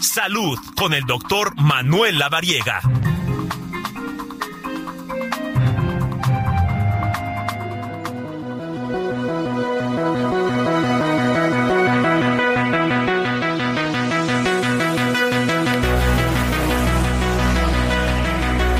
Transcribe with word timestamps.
Salud 0.00 0.56
con 0.76 0.94
el 0.94 1.04
doctor 1.04 1.60
Manuel 1.60 2.20
Lavariega. 2.20 2.80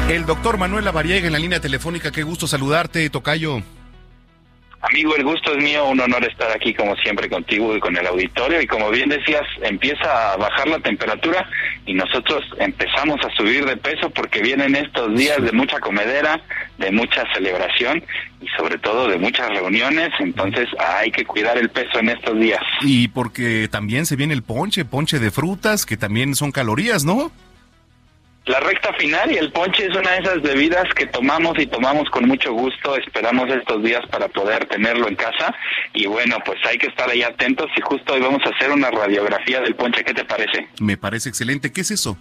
El 0.08 0.24
doctor 0.24 0.56
Manuel 0.56 0.84
Lavariega 0.84 1.26
en 1.26 1.32
la 1.32 1.38
línea 1.40 1.60
telefónica. 1.60 2.12
Qué 2.12 2.22
gusto 2.22 2.46
saludarte, 2.46 3.10
Tocayo. 3.10 3.62
Amigo, 4.80 5.16
el 5.16 5.24
gusto 5.24 5.52
es 5.52 5.62
mío, 5.62 5.86
un 5.86 6.00
honor 6.00 6.24
estar 6.24 6.52
aquí 6.52 6.72
como 6.72 6.94
siempre 6.96 7.28
contigo 7.28 7.76
y 7.76 7.80
con 7.80 7.96
el 7.96 8.06
auditorio. 8.06 8.60
Y 8.60 8.66
como 8.66 8.90
bien 8.90 9.08
decías, 9.08 9.42
empieza 9.62 10.32
a 10.32 10.36
bajar 10.36 10.68
la 10.68 10.78
temperatura 10.78 11.48
y 11.84 11.94
nosotros 11.94 12.44
empezamos 12.58 13.18
a 13.24 13.36
subir 13.36 13.64
de 13.64 13.76
peso 13.76 14.08
porque 14.10 14.40
vienen 14.40 14.76
estos 14.76 15.12
días 15.16 15.42
de 15.42 15.50
mucha 15.50 15.80
comedera, 15.80 16.40
de 16.78 16.92
mucha 16.92 17.24
celebración 17.34 18.04
y 18.40 18.46
sobre 18.56 18.78
todo 18.78 19.08
de 19.08 19.18
muchas 19.18 19.48
reuniones. 19.48 20.10
Entonces 20.20 20.68
hay 20.78 21.10
que 21.10 21.24
cuidar 21.24 21.58
el 21.58 21.70
peso 21.70 21.98
en 21.98 22.10
estos 22.10 22.38
días. 22.38 22.62
Y 22.82 23.08
porque 23.08 23.66
también 23.68 24.06
se 24.06 24.14
viene 24.14 24.32
el 24.32 24.42
ponche, 24.42 24.84
ponche 24.84 25.18
de 25.18 25.32
frutas, 25.32 25.86
que 25.86 25.96
también 25.96 26.36
son 26.36 26.52
calorías, 26.52 27.04
¿no? 27.04 27.32
La 28.48 28.60
recta 28.60 28.94
final 28.94 29.30
y 29.30 29.36
el 29.36 29.52
ponche 29.52 29.84
es 29.84 29.94
una 29.94 30.12
de 30.12 30.20
esas 30.20 30.40
bebidas 30.40 30.86
que 30.94 31.04
tomamos 31.04 31.58
y 31.58 31.66
tomamos 31.66 32.08
con 32.08 32.26
mucho 32.26 32.50
gusto. 32.54 32.96
Esperamos 32.96 33.46
estos 33.50 33.82
días 33.82 34.00
para 34.10 34.26
poder 34.28 34.64
tenerlo 34.64 35.06
en 35.06 35.16
casa. 35.16 35.54
Y 35.92 36.06
bueno, 36.06 36.38
pues 36.46 36.58
hay 36.66 36.78
que 36.78 36.86
estar 36.86 37.10
ahí 37.10 37.22
atentos 37.22 37.66
y 37.76 37.82
justo 37.82 38.14
hoy 38.14 38.20
vamos 38.20 38.40
a 38.46 38.48
hacer 38.48 38.70
una 38.70 38.90
radiografía 38.90 39.60
del 39.60 39.74
ponche. 39.74 40.02
¿Qué 40.02 40.14
te 40.14 40.24
parece? 40.24 40.66
Me 40.80 40.96
parece 40.96 41.28
excelente. 41.28 41.70
¿Qué 41.70 41.82
es 41.82 41.90
eso? 41.90 42.16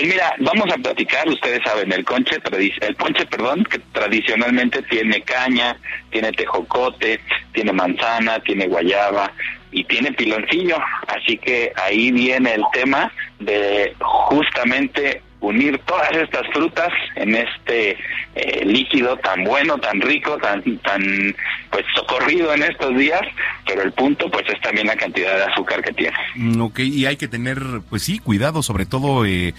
Pues 0.00 0.14
mira, 0.14 0.34
vamos 0.38 0.72
a 0.72 0.78
platicar, 0.78 1.28
ustedes 1.28 1.60
saben, 1.62 1.92
el 1.92 2.06
conche, 2.06 2.38
el 2.80 2.94
ponche, 2.94 3.26
perdón, 3.26 3.64
que 3.64 3.78
tradicionalmente 3.92 4.80
tiene 4.84 5.20
caña, 5.20 5.76
tiene 6.08 6.32
tejocote, 6.32 7.20
tiene 7.52 7.70
manzana, 7.74 8.40
tiene 8.40 8.66
guayaba 8.66 9.30
y 9.70 9.84
tiene 9.84 10.10
piloncillo, 10.12 10.78
así 11.06 11.36
que 11.36 11.70
ahí 11.76 12.12
viene 12.12 12.54
el 12.54 12.62
tema 12.72 13.12
de 13.40 13.94
justamente 14.00 15.20
unir 15.40 15.78
todas 15.86 16.12
estas 16.12 16.46
frutas 16.54 16.88
en 17.16 17.34
este 17.34 17.98
eh, 18.34 18.64
líquido 18.64 19.18
tan 19.18 19.44
bueno, 19.44 19.76
tan 19.78 20.00
rico, 20.00 20.38
tan 20.38 20.62
tan 20.78 21.34
pues 21.70 21.84
socorrido 21.94 22.54
en 22.54 22.62
estos 22.62 22.96
días, 22.96 23.22
pero 23.66 23.82
el 23.82 23.92
punto 23.92 24.30
pues 24.30 24.48
es 24.48 24.60
también 24.62 24.86
la 24.86 24.96
cantidad 24.96 25.36
de 25.36 25.44
azúcar 25.44 25.82
que 25.82 25.92
tiene. 25.92 26.16
Mm, 26.36 26.62
ok, 26.62 26.78
y 26.80 27.04
hay 27.04 27.16
que 27.16 27.28
tener 27.28 27.58
pues 27.90 28.02
sí, 28.02 28.18
cuidado 28.18 28.62
sobre 28.62 28.86
todo 28.86 29.26
eh, 29.26 29.52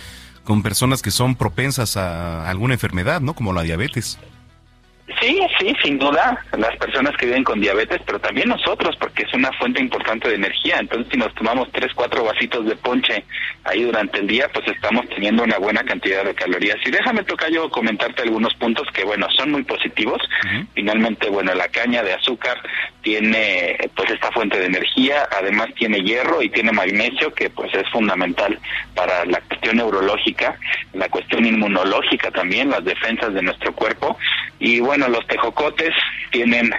con 0.44 0.64
personas 0.64 1.02
que 1.02 1.11
son 1.11 1.36
propensas 1.36 1.97
a 1.97 2.50
alguna 2.50 2.73
enfermedad, 2.73 3.22
¿no? 3.22 3.34
Como 3.34 3.53
la 3.53 3.61
diabetes. 3.61 4.17
Sí, 5.62 5.76
sin 5.84 6.00
duda, 6.00 6.44
las 6.58 6.76
personas 6.78 7.16
que 7.17 7.28
viven 7.28 7.44
con 7.44 7.62
diabetes, 7.62 8.02
pero 8.04 8.20
también 8.20 8.50
nosotros, 8.50 8.95
porque 9.00 9.22
es 9.22 9.34
una 9.36 9.52
fuente 9.54 9.80
importante 9.80 10.28
de 10.28 10.34
energía. 10.34 10.78
Entonces, 10.80 11.08
si 11.12 11.20
nos 11.20 11.31
tomamos 11.36 11.72
tres, 11.72 11.94
cuatro 11.94 12.23
vasitos 12.23 12.66
de 12.66 12.76
ponche 12.78 13.23
ahí 13.66 13.84
durante 13.84 14.18
el 14.18 14.26
día, 14.26 14.50
pues 14.52 14.68
estamos 14.70 15.08
teniendo 15.09 15.44
una 15.44 15.59
buena 15.59 15.84
cantidad 15.84 16.26
de 16.26 16.34
calorías. 16.34 16.78
Y 16.84 16.90
déjame 16.90 17.23
tocar 17.26 17.52
yo 17.52 17.70
comentarte 17.70 18.23
algunos 18.23 18.56
puntos 18.56 18.88
que, 18.92 19.03
bueno, 19.03 19.28
son 19.38 19.52
muy 19.52 19.62
positivos. 19.62 20.20
Finalmente, 20.73 21.30
bueno, 21.30 21.53
la 21.53 21.68
caña 21.68 22.02
de 22.02 22.14
azúcar 22.14 22.58
tiene, 23.03 23.78
pues, 23.96 24.09
esta 24.09 24.31
fuente 24.31 24.58
de 24.58 24.66
energía, 24.66 25.30
además 25.31 25.68
tiene 25.75 26.02
hierro 26.02 26.42
y 26.42 26.50
tiene 26.50 26.72
magnesio, 26.72 27.36
que, 27.36 27.52
pues, 27.52 27.72
es 27.75 27.88
fundamental 27.90 28.58
para 28.96 29.25
la 29.25 29.40
cuestión 29.42 29.78
neurológica, 29.78 30.58
la 30.94 31.08
cuestión 31.09 31.46
inmunológica 31.46 32.31
también, 32.31 32.72
las 32.72 32.84
defensas 32.84 33.31
de 33.31 33.44
nuestro 33.44 33.73
cuerpo. 33.75 34.18
Y, 34.58 34.80
bueno, 34.80 35.08
los 35.08 35.25
tejocotes 35.51 35.94
tienen 36.31 36.72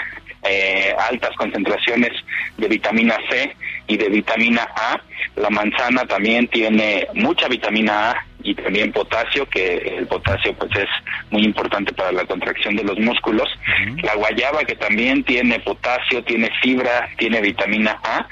eh, 0.44 0.94
altas 0.98 1.30
concentraciones 1.36 2.10
de 2.56 2.68
vitamina 2.68 3.16
C 3.30 3.54
y 3.86 3.96
de 3.96 4.08
vitamina 4.08 4.68
A. 4.74 5.00
La 5.36 5.50
manzana 5.50 6.04
también 6.04 6.48
tiene 6.48 7.06
mucha 7.14 7.48
vitamina 7.48 8.10
A 8.10 8.26
y 8.42 8.54
también 8.54 8.92
potasio, 8.92 9.48
que 9.48 9.76
el 9.98 10.06
potasio 10.06 10.52
pues 10.54 10.70
es 10.76 10.88
muy 11.30 11.44
importante 11.44 11.92
para 11.92 12.12
la 12.12 12.24
contracción 12.24 12.74
de 12.76 12.84
los 12.84 12.98
músculos. 12.98 13.48
La 14.02 14.14
guayaba 14.14 14.64
que 14.64 14.74
también 14.74 15.22
tiene 15.22 15.60
potasio, 15.60 16.24
tiene 16.24 16.50
fibra, 16.60 17.08
tiene 17.18 17.40
vitamina 17.40 17.98
A. 18.02 18.26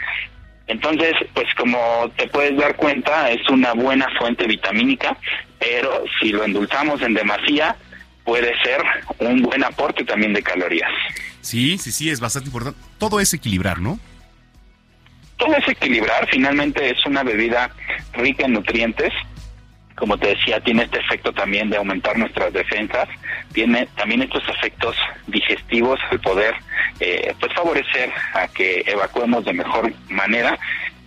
Entonces, 0.66 1.14
pues 1.34 1.52
como 1.56 2.10
te 2.16 2.28
puedes 2.28 2.56
dar 2.56 2.76
cuenta, 2.76 3.30
es 3.30 3.48
una 3.48 3.72
buena 3.72 4.06
fuente 4.18 4.46
vitamínica, 4.46 5.16
pero 5.58 6.04
si 6.20 6.30
lo 6.30 6.44
endulzamos 6.44 7.02
en 7.02 7.14
demasía, 7.14 7.76
puede 8.24 8.52
ser 8.62 8.82
un 9.18 9.42
buen 9.42 9.64
aporte 9.64 10.04
también 10.04 10.32
de 10.32 10.42
calorías. 10.42 10.90
Sí, 11.40 11.78
sí, 11.78 11.92
sí, 11.92 12.10
es 12.10 12.20
bastante 12.20 12.48
importante. 12.48 12.78
Todo 12.98 13.20
es 13.20 13.32
equilibrar, 13.32 13.80
¿no? 13.80 13.98
Todo 15.36 15.54
es 15.56 15.66
equilibrar, 15.68 16.28
finalmente 16.30 16.90
es 16.90 17.04
una 17.06 17.22
bebida 17.22 17.70
rica 18.12 18.44
en 18.44 18.52
nutrientes, 18.52 19.12
como 20.00 20.18
te 20.18 20.28
decía, 20.28 20.60
tiene 20.60 20.84
este 20.84 20.98
efecto 20.98 21.32
también 21.32 21.68
de 21.70 21.76
aumentar 21.76 22.18
nuestras 22.18 22.52
defensas, 22.52 23.08
tiene 23.52 23.86
también 23.96 24.22
estos 24.22 24.42
efectos 24.48 24.96
digestivos, 25.26 26.00
el 26.10 26.20
poder 26.20 26.54
eh, 27.00 27.34
pues 27.38 27.52
favorecer 27.52 28.10
a 28.34 28.48
que 28.48 28.82
evacuemos 28.86 29.44
de 29.44 29.52
mejor 29.52 29.92
manera 30.08 30.58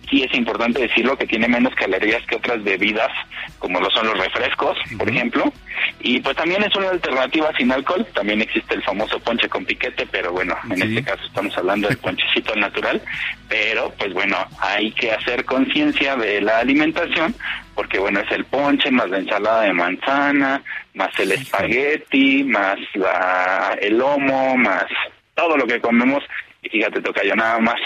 sí 0.08 0.22
es 0.22 0.34
importante 0.34 0.82
decirlo 0.82 1.16
que 1.16 1.26
tiene 1.26 1.48
menos 1.48 1.74
calorías 1.74 2.24
que 2.26 2.36
otras 2.36 2.62
bebidas, 2.62 3.10
como 3.58 3.80
lo 3.80 3.90
son 3.90 4.06
los 4.06 4.18
refrescos, 4.18 4.76
por 4.98 5.08
ejemplo. 5.08 5.52
Y 6.00 6.20
pues 6.20 6.36
también 6.36 6.62
es 6.62 6.74
una 6.76 6.90
alternativa 6.90 7.50
sin 7.56 7.72
alcohol. 7.72 8.06
También 8.14 8.40
existe 8.40 8.74
el 8.74 8.82
famoso 8.82 9.18
ponche 9.20 9.48
con 9.48 9.64
piquete, 9.64 10.06
pero 10.10 10.32
bueno, 10.32 10.56
en 10.70 10.82
este 10.82 11.02
caso 11.02 11.24
estamos 11.24 11.56
hablando 11.56 11.88
del 11.88 11.98
ponchecito 11.98 12.54
natural. 12.56 13.00
Pero 13.48 13.92
pues 13.98 14.12
bueno, 14.12 14.36
hay 14.60 14.92
que 14.92 15.12
hacer 15.12 15.44
conciencia 15.44 16.16
de 16.16 16.40
la 16.40 16.58
alimentación, 16.58 17.34
porque 17.74 17.98
bueno, 17.98 18.20
es 18.20 18.30
el 18.32 18.44
ponche 18.44 18.90
más 18.90 19.10
la 19.10 19.18
ensalada 19.18 19.62
de 19.62 19.72
manzana, 19.72 20.62
más 20.94 21.10
el 21.18 21.32
espagueti, 21.32 22.44
más 22.44 22.78
la, 22.94 23.76
el 23.80 23.98
lomo, 23.98 24.56
más 24.56 24.86
todo 25.34 25.56
lo 25.56 25.66
que 25.66 25.80
comemos. 25.80 26.22
Y 26.62 26.68
fíjate, 26.68 27.00
toca 27.00 27.22
yo 27.24 27.34
nada 27.34 27.58
más 27.58 27.80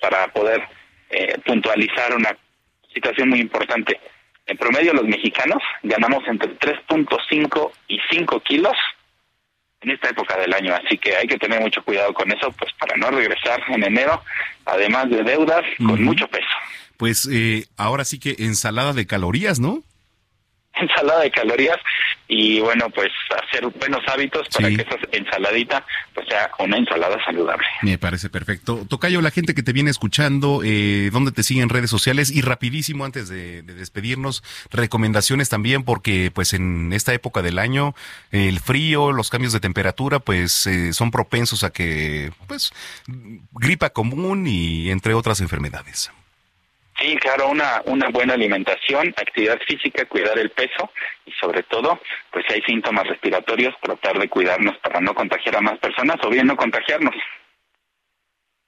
para 0.00 0.26
poder 0.28 0.62
eh, 1.14 1.38
puntualizar 1.46 2.14
una 2.14 2.36
situación 2.92 3.28
muy 3.28 3.40
importante. 3.40 4.00
En 4.46 4.56
promedio 4.56 4.92
los 4.92 5.04
mexicanos 5.04 5.62
ganamos 5.82 6.22
entre 6.26 6.58
3.5 6.58 7.70
y 7.88 7.98
5 8.10 8.40
kilos 8.40 8.76
en 9.80 9.90
esta 9.90 10.08
época 10.08 10.36
del 10.38 10.52
año, 10.52 10.74
así 10.74 10.98
que 10.98 11.14
hay 11.14 11.26
que 11.26 11.38
tener 11.38 11.60
mucho 11.60 11.82
cuidado 11.82 12.12
con 12.14 12.30
eso, 12.32 12.50
pues 12.52 12.72
para 12.80 12.96
no 12.96 13.10
regresar 13.10 13.60
en 13.68 13.84
enero, 13.84 14.22
además 14.64 15.10
de 15.10 15.22
deudas, 15.22 15.62
con 15.78 16.02
mucho 16.02 16.26
peso. 16.28 16.46
Pues 16.96 17.28
eh, 17.30 17.66
ahora 17.76 18.04
sí 18.04 18.18
que 18.18 18.34
ensalada 18.38 18.92
de 18.92 19.06
calorías, 19.06 19.60
¿no? 19.60 19.82
ensalada 20.80 21.20
de 21.20 21.30
calorías 21.30 21.78
y 22.26 22.60
bueno, 22.60 22.88
pues 22.90 23.10
hacer 23.44 23.66
buenos 23.66 24.00
hábitos 24.08 24.48
para 24.48 24.68
que 24.68 24.82
esa 24.82 24.96
ensaladita 25.12 25.84
pues 26.14 26.26
sea 26.28 26.50
una 26.58 26.78
ensalada 26.78 27.22
saludable. 27.24 27.66
Me 27.82 27.98
parece 27.98 28.30
perfecto. 28.30 28.86
Tocayo, 28.88 29.20
la 29.20 29.30
gente 29.30 29.54
que 29.54 29.62
te 29.62 29.72
viene 29.72 29.90
escuchando, 29.90 30.62
eh, 30.64 31.10
¿dónde 31.12 31.32
te 31.32 31.42
siguen 31.42 31.68
redes 31.68 31.90
sociales? 31.90 32.30
Y 32.30 32.40
rapidísimo, 32.40 33.04
antes 33.04 33.28
de, 33.28 33.62
despedirnos, 33.62 34.42
recomendaciones 34.70 35.48
también, 35.48 35.84
porque 35.84 36.30
pues 36.34 36.54
en 36.54 36.92
esta 36.92 37.12
época 37.12 37.42
del 37.42 37.58
año, 37.58 37.94
el 38.30 38.58
frío, 38.58 39.12
los 39.12 39.30
cambios 39.30 39.52
de 39.52 39.60
temperatura, 39.60 40.18
pues 40.18 40.66
eh, 40.66 40.92
son 40.92 41.10
propensos 41.10 41.62
a 41.62 41.70
que, 41.70 42.32
pues, 42.46 42.72
gripa 43.52 43.90
común 43.90 44.46
y 44.46 44.90
entre 44.90 45.14
otras 45.14 45.40
enfermedades. 45.40 46.10
Sí, 47.04 47.16
claro, 47.16 47.50
una, 47.50 47.82
una 47.84 48.08
buena 48.08 48.32
alimentación, 48.32 49.08
actividad 49.08 49.58
física, 49.68 50.06
cuidar 50.06 50.38
el 50.38 50.48
peso 50.50 50.90
y 51.26 51.32
sobre 51.32 51.62
todo, 51.64 52.00
pues 52.32 52.46
si 52.48 52.54
hay 52.54 52.62
síntomas 52.62 53.06
respiratorios, 53.06 53.74
tratar 53.82 54.18
de 54.18 54.30
cuidarnos 54.30 54.78
para 54.78 55.02
no 55.02 55.14
contagiar 55.14 55.56
a 55.56 55.60
más 55.60 55.78
personas 55.80 56.16
o 56.24 56.30
bien 56.30 56.46
no 56.46 56.56
contagiarnos. 56.56 57.14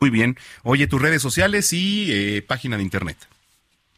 Muy 0.01 0.11
bien. 0.11 0.37
Oye, 0.65 0.87
tus 0.87 1.01
redes 1.01 1.23
sociales 1.23 1.73
y 1.73 2.13
eh, 2.13 2.43
página 2.43 2.77
de 2.77 2.83
internet. 2.83 3.17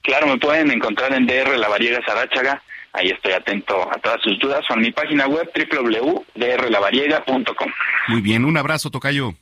Claro, 0.02 0.28
me 0.28 0.38
pueden 0.38 0.70
encontrar 0.70 1.12
en 1.14 1.26
DR 1.26 1.58
La 1.58 1.66
Variega 1.66 1.98
Sarachaga. 2.06 2.62
Ahí 2.92 3.08
estoy 3.08 3.32
atento 3.32 3.90
a 3.90 3.98
todas 3.98 4.22
sus 4.22 4.38
dudas 4.38 4.64
o 4.70 4.74
en 4.74 4.82
mi 4.82 4.92
página 4.92 5.26
web 5.26 5.50
www.drlavariega.com. 5.52 7.72
Muy 8.06 8.20
bien, 8.20 8.44
un 8.44 8.56
abrazo, 8.56 8.90
Tocayo. 8.90 9.34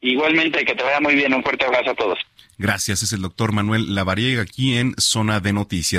Igualmente, 0.00 0.64
que 0.64 0.74
te 0.74 0.82
vaya 0.82 1.00
muy 1.00 1.14
bien. 1.14 1.34
Un 1.34 1.42
fuerte 1.42 1.64
abrazo 1.64 1.90
a 1.90 1.94
todos. 1.94 2.18
Gracias, 2.58 3.02
es 3.02 3.14
el 3.14 3.22
doctor 3.22 3.52
Manuel 3.52 3.94
Lavariega 3.94 4.42
aquí 4.42 4.76
en 4.76 4.94
Zona 4.98 5.40
de 5.40 5.54
Noticias. 5.54 5.98